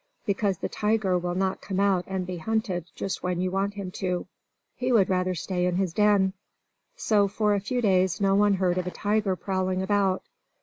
Because 0.25 0.57
the 0.57 0.67
tiger 0.67 1.15
will 1.19 1.35
not 1.35 1.61
come 1.61 1.79
out 1.79 2.05
and 2.07 2.25
be 2.25 2.37
hunted 2.37 2.85
just 2.95 3.21
when 3.21 3.39
you 3.39 3.51
want 3.51 3.75
him 3.75 3.91
to. 3.91 4.25
He 4.75 4.91
would 4.91 5.11
rather 5.11 5.35
stay 5.35 5.67
in 5.67 5.75
his 5.75 5.93
den. 5.93 6.33
So 6.95 7.27
for 7.27 7.53
a 7.53 7.59
few 7.59 7.81
days 7.83 8.19
no 8.19 8.33
one 8.33 8.55
heard 8.55 8.79
of 8.79 8.87
a 8.87 8.89
tiger 8.89 9.35
prowling 9.35 9.83
about. 9.83 10.23